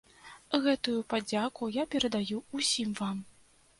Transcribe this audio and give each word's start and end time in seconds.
Гэтую 0.63 0.95
падзяку 1.13 1.69
я 1.75 1.83
перадаю 1.97 2.41
ўсім 2.59 2.89
вам. 3.05 3.17